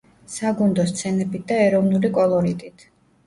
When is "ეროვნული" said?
1.65-2.11